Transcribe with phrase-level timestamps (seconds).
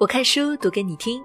[0.00, 1.20] 我看书读给你听。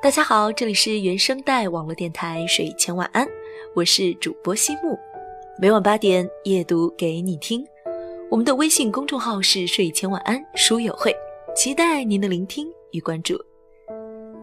[0.00, 3.26] 大家好，这里是原声带网络电台睡前晚安，
[3.74, 4.96] 我是主播西木，
[5.60, 7.66] 每晚八点夜读给你听。
[8.30, 11.12] 我们的微信公众号是睡前晚安书友会，
[11.56, 13.36] 期待您的聆听与关注。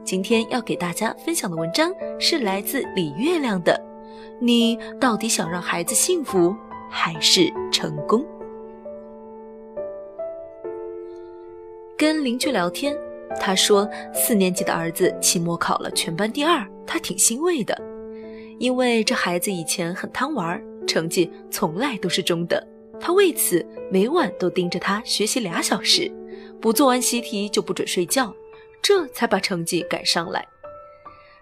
[0.03, 3.81] 今天要给大家分享的文章是来自李月亮的。
[4.41, 6.53] 你到底想让孩子幸福
[6.89, 8.25] 还是成功？
[11.95, 12.93] 跟邻居聊天。
[13.39, 17.75] 他说：“四年级的儿子期末考了全班第二，他挺欣慰的，
[18.59, 22.61] 因为这孩子以前很贪玩，成绩从来都是中等。
[22.99, 26.11] 他为此每晚都盯着他学习俩小时，
[26.61, 28.31] 不做完习题就不准睡觉，
[28.81, 30.45] 这才把成绩赶上来。”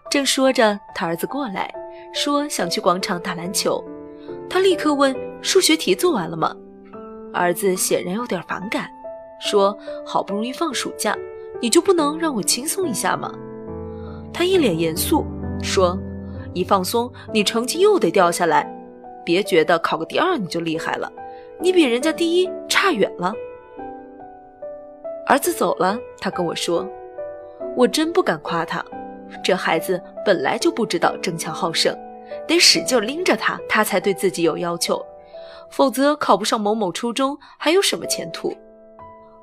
[0.09, 1.69] 正说着，他儿子过来，
[2.13, 3.83] 说想去广场打篮球。
[4.49, 6.55] 他立刻问：“数学题做完了吗？”
[7.33, 8.89] 儿子显然有点反感，
[9.39, 11.15] 说：“好不容易放暑假。”
[11.61, 13.31] 你就不能让我轻松一下吗？
[14.31, 15.25] 他一脸严肃
[15.61, 15.97] 说
[16.53, 18.65] ：“一放松，你成绩又得掉下来。
[19.25, 21.11] 别觉得考个第二你就厉害了，
[21.59, 23.33] 你比人家第一差远了。”
[25.27, 26.87] 儿子走了，他跟我说
[27.75, 28.83] ：“我真不敢夸他，
[29.43, 31.93] 这孩子本来就不知道争强好胜，
[32.47, 35.03] 得使劲拎着他，他才对自己有要求，
[35.69, 38.53] 否则考不上某某初中还有什么前途？”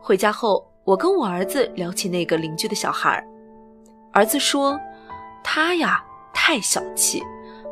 [0.00, 0.67] 回家后。
[0.87, 3.11] 我跟我儿子聊起那个邻居的小孩，
[4.12, 4.79] 儿儿子说
[5.43, 6.01] ：“他呀
[6.33, 7.20] 太小气，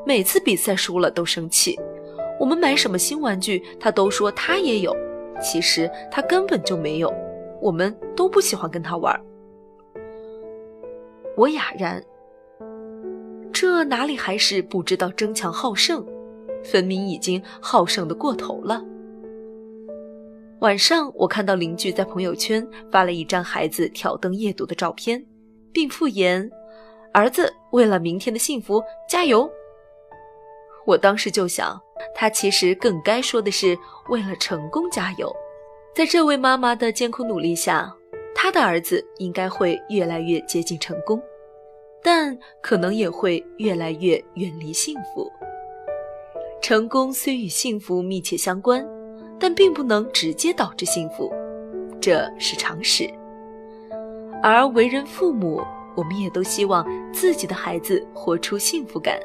[0.04, 1.78] 每次比赛输了都生气。
[2.40, 4.92] 我们买什么新玩具，他都说他也有，
[5.40, 7.14] 其实他根本就没有。
[7.62, 9.18] 我们都不喜欢跟他玩。”
[11.38, 12.02] 我哑然，
[13.52, 16.04] 这哪里还是不知道争强好胜，
[16.64, 18.84] 分明已经好胜的过头了。
[20.64, 25.22] 晚上，我看到邻居在朋友圈发了一张孩子挑灯夜读的照片，
[25.74, 26.50] 并附言
[27.12, 29.46] ：“儿子为了明天的幸福加油。”
[30.86, 31.78] 我当时就想，
[32.14, 33.76] 他其实更该说的是
[34.08, 35.30] 为了成功加油。
[35.94, 37.94] 在这位妈妈的艰苦努力下，
[38.34, 41.22] 他的儿子应该会越来越接近成功，
[42.02, 45.30] 但可能也会越来越远离幸福。
[46.62, 48.82] 成功虽与幸福密切相关。
[49.44, 51.30] 但并不能直接导致幸福，
[52.00, 53.06] 这是常识。
[54.42, 55.62] 而为人父母，
[55.94, 56.82] 我们也都希望
[57.12, 59.20] 自己的孩子活出幸福感。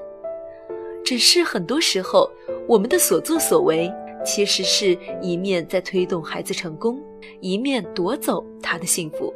[1.05, 2.29] 只是很多时候，
[2.67, 3.89] 我们的所作所为，
[4.25, 4.87] 其实是
[5.21, 7.01] 一面在推动孩子成功，
[7.39, 9.33] 一面夺走他的幸福。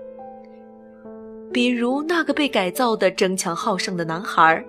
[1.53, 4.61] 比如那个被改造的争强好胜的男孩，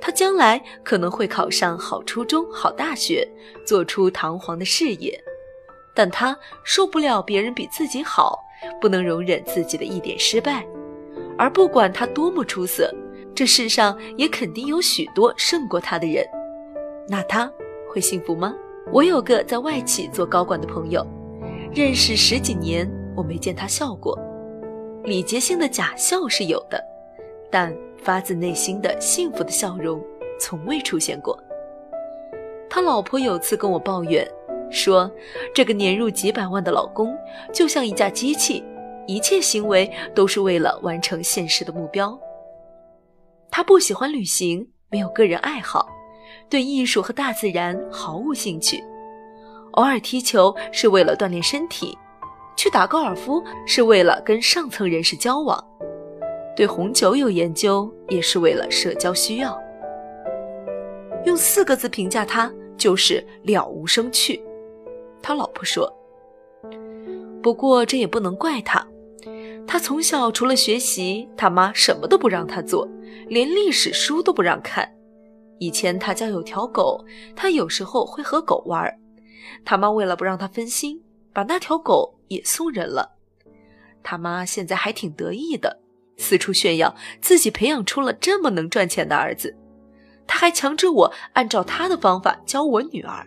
[0.00, 3.28] 他将来可能会考上好初中、好大学，
[3.66, 5.22] 做出堂皇的事业。
[6.00, 6.34] 但他
[6.64, 8.42] 受不了别人比自己好，
[8.80, 10.64] 不能容忍自己的一点失败，
[11.36, 12.90] 而不管他多么出色，
[13.34, 16.26] 这世上也肯定有许多胜过他的人。
[17.06, 17.52] 那他
[17.86, 18.54] 会幸福吗？
[18.90, 21.06] 我有个在外企做高管的朋友，
[21.74, 24.18] 认识十几年，我没见他笑过。
[25.04, 26.82] 礼节性的假笑是有的，
[27.50, 30.02] 但发自内心的幸福的笑容
[30.38, 31.38] 从未出现过。
[32.70, 34.26] 他老婆有次跟我抱怨。
[34.70, 35.10] 说，
[35.54, 37.16] 这个年入几百万的老公
[37.52, 38.64] 就像一架机器，
[39.06, 42.18] 一切行为都是为了完成现实的目标。
[43.50, 45.88] 他不喜欢旅行，没有个人爱好，
[46.48, 48.82] 对艺术和大自然毫无兴趣。
[49.72, 51.96] 偶尔踢球是为了锻炼身体，
[52.56, 55.64] 去打高尔夫是为了跟上层人士交往，
[56.56, 59.60] 对红酒有研究也是为了社交需要。
[61.24, 64.42] 用四个字评价他，就是了无生趣。
[65.22, 65.92] 他老婆说
[67.42, 68.86] ：“不过这也不能怪他，
[69.66, 72.88] 他从小除了学习，他妈什么都不让他做，
[73.28, 74.90] 连历史书都不让看。
[75.58, 77.04] 以前他家有条狗，
[77.36, 78.90] 他有时候会和狗玩，
[79.64, 81.02] 他妈为了不让他分心，
[81.32, 83.16] 把那条狗也送人了。
[84.02, 85.80] 他妈现在还挺得意的，
[86.16, 89.54] 四处炫耀自己培养出了这么能赚钱的儿子。
[90.26, 93.26] 他还强制我按照他的方法教我女儿。”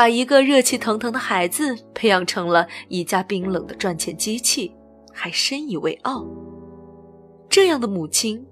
[0.00, 4.74] 把一个热气腾腾的孩子培养成了一架冰冷的赚钱机器，
[5.12, 6.26] 还深以为傲。
[7.50, 8.42] 这样的母亲，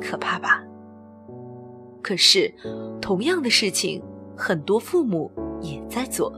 [0.00, 0.64] 可怕吧？
[2.00, 2.50] 可是，
[3.02, 4.02] 同样的事情，
[4.34, 5.30] 很多父母
[5.60, 6.32] 也在做。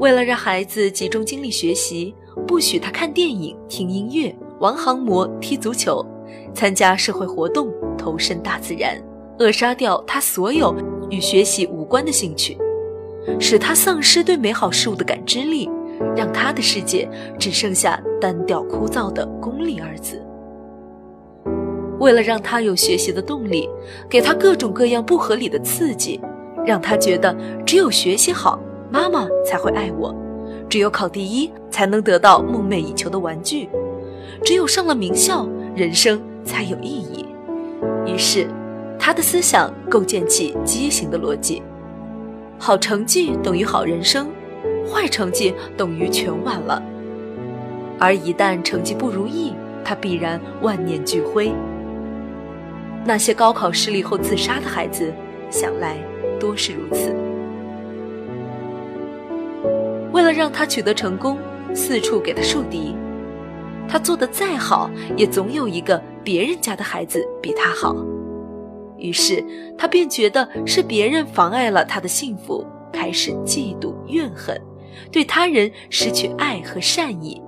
[0.00, 2.12] 为了让孩子集中精力学习，
[2.44, 6.04] 不许他看电影、听音乐、玩航模、踢足球、
[6.52, 9.00] 参加社会活动、投身大自然，
[9.38, 10.74] 扼杀掉他所有。
[11.10, 12.56] 与学习无关的兴趣，
[13.38, 15.68] 使他丧失对美好事物的感知力，
[16.16, 17.08] 让他的世界
[17.38, 20.22] 只剩下单调枯燥的功利二字。
[21.98, 23.68] 为了让他有学习的动力，
[24.08, 26.20] 给他各种各样不合理的刺激，
[26.64, 30.14] 让他觉得只有学习好，妈妈才会爱我；
[30.68, 33.68] 只有考第一，才能得到梦寐以求的玩具；
[34.44, 37.26] 只有上了名校，人生才有意义。
[38.06, 38.46] 于是，
[39.08, 41.62] 他的思想构建起畸形的逻辑：
[42.58, 44.28] 好成绩等于好人生，
[44.86, 46.82] 坏成绩等于全完了。
[47.98, 51.50] 而一旦成绩不如意，他必然万念俱灰。
[53.02, 55.10] 那些高考失利后自杀的孩子，
[55.48, 55.96] 想来
[56.38, 57.10] 多是如此。
[60.12, 61.38] 为了让他取得成功，
[61.72, 62.94] 四处给他树敌。
[63.88, 67.96] 他做的再好，也总有一个别人家的孩子比他好。
[68.98, 69.44] 于是
[69.76, 74.60] 他便觉得是别人妨碍了他的幸福，开始嫉妒怨恨，
[75.10, 77.40] 对他人失去爱和善意，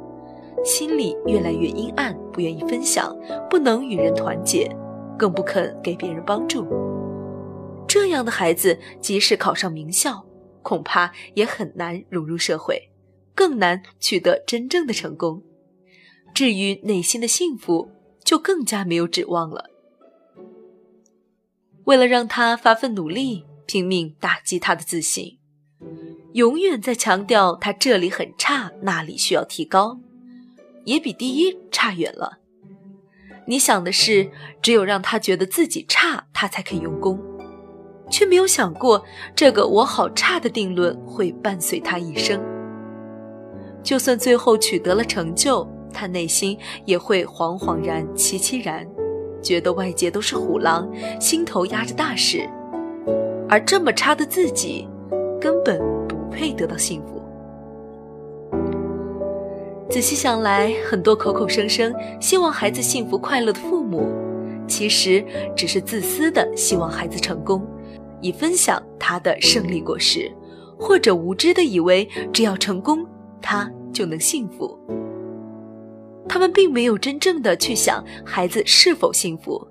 [0.65, 3.17] 心里越来越阴暗，不愿意分享，
[3.49, 4.71] 不能与人团结。
[5.19, 6.67] 更不肯给别人帮助。
[7.87, 10.25] 这样的孩子，即使考上名校，
[10.63, 12.89] 恐怕也很难融入社会，
[13.35, 15.43] 更难取得真正的成功。
[16.33, 17.91] 至于内心的幸福，
[18.25, 19.70] 就更加没有指望了。
[21.91, 25.39] 为了让他发奋努力，拼命打击他的自信，
[26.35, 29.99] 永远在强调他这里很差，那里需要提高，
[30.85, 32.39] 也比第一差远了。
[33.45, 34.31] 你想的是，
[34.63, 37.21] 只有让他觉得自己差，他才肯用功，
[38.09, 39.05] 却没有想过
[39.35, 42.41] 这个“我好差”的定论会伴随他一生。
[43.83, 48.89] 就算最后取得了成就，他内心也会惶惶然、凄凄然，
[49.43, 50.89] 觉得外界都是虎狼，
[51.21, 52.49] 心头压着大事，
[53.49, 54.89] 而这么差的自己，
[55.41, 55.79] 根本
[56.09, 57.21] 不配得到幸福。
[59.89, 64.07] 仔细想来，很多口口声声希望孩子幸福快乐的父母，
[64.69, 65.25] 其实
[65.57, 67.67] 只是自私的希望孩子成功，
[68.21, 70.31] 以分享他的胜利果实，
[70.79, 73.05] 或者无知的以为只要成功，
[73.43, 74.79] 他就能幸福。
[76.33, 79.67] 他们并没有真正的去想孩子是否幸福，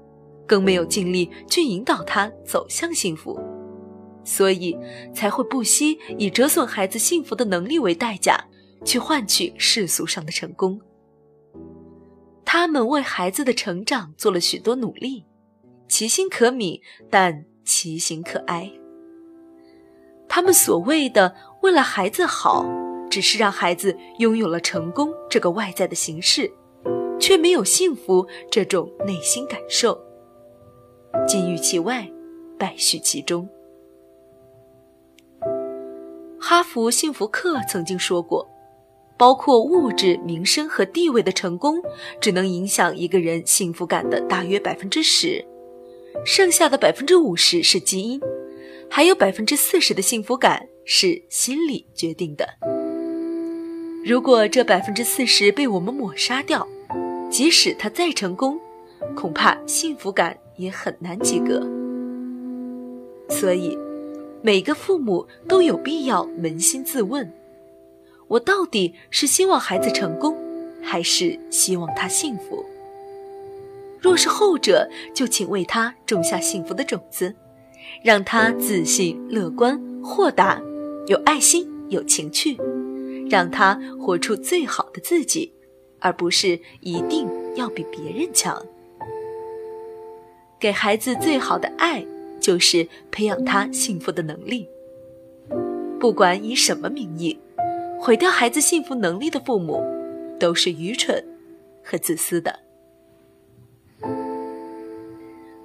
[0.46, 3.40] 更没有尽力去引导他走向幸福，
[4.26, 4.78] 所以
[5.14, 8.38] 才会不惜以折损孩子幸福的能力为代价。
[8.86, 10.80] 去换取世俗上的成功。
[12.46, 15.26] 他们为孩子的成长做了许多努力，
[15.90, 16.80] 其心可悯，
[17.10, 18.72] 但其行可哀。
[20.30, 22.66] 他们所谓的为了孩子好，
[23.10, 26.52] 只是让孩子拥有了成功这个外在的形式，
[27.20, 30.00] 却没有幸福这种内心感受。
[31.28, 32.10] 金玉其外，
[32.58, 33.48] 败絮其中。
[36.40, 38.48] 哈佛幸福课曾经说过。
[39.18, 41.76] 包括物质、名声和地位的成功，
[42.22, 45.46] 只能影响一个人幸福感的大约百分之十，
[46.26, 48.22] 剩下的百分之五十是基因，
[48.90, 52.79] 还有百分之四十的幸福感是心理决定的。
[54.06, 56.66] 如果这百分之四十被我们抹杀掉，
[57.30, 58.58] 即使他再成功，
[59.14, 61.60] 恐怕幸福感也很难及格。
[63.30, 63.78] 所以，
[64.42, 67.32] 每个父母都有必要扪心自问。
[68.30, 70.36] 我到底是希望孩子成功，
[70.82, 72.66] 还是希望他幸福？
[74.00, 77.36] 若是后者，就请为他种下幸福的种子，
[78.02, 80.62] 让他自信、乐观、豁达，
[81.08, 82.58] 有爱心、有情趣，
[83.30, 85.54] 让他活出最好的自己，
[86.00, 88.66] 而不是一定要比别人强。
[90.60, 92.06] 给孩子最好的爱，
[92.40, 94.68] 就是培养他幸福的能力，
[96.00, 97.40] 不管以什么名义。
[98.02, 99.84] 毁掉孩子幸福能力的父母，
[100.40, 101.22] 都是愚蠢
[101.84, 102.60] 和自私的。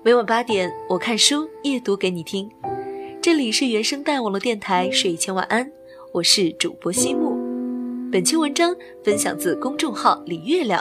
[0.02, 2.50] 每晚八点，我看书夜读给你听。
[3.22, 5.70] 这里是原声带网络电台，睡前晚安，
[6.12, 7.23] 我是主播西木。
[8.14, 10.80] 本期文章分享自公众号李月亮，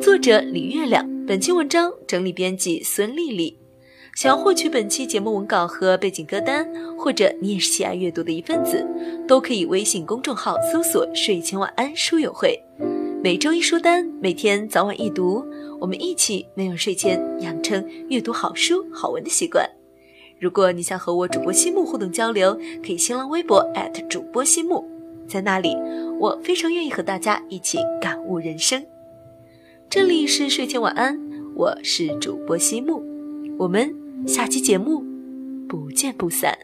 [0.00, 1.08] 作者李月亮。
[1.24, 3.56] 本期文章整理编辑孙丽丽。
[4.16, 8.84] 想要获取本期节目文稿和背景歌单，或者你也是喜爱阅读的一份子，
[9.28, 12.60] 都可以微信公众号搜索“睡前晚安书友会”，
[13.22, 15.46] 每周一书单，每天早晚一读，
[15.78, 19.64] 我们一起没有睡前养成阅读好书好文的习惯。
[20.40, 23.64] 如果你想和我主播西木互动交流，可以新浪微博
[24.10, 24.84] 主播西木，
[25.32, 25.74] 在那里
[26.20, 28.84] 我非常愿意和大家一起感悟人生。
[29.88, 31.18] 这里是睡前晚安，
[31.56, 33.02] 我是主播西木，
[33.58, 33.94] 我们。
[34.24, 35.02] 下期节目，
[35.66, 36.56] 不见不散。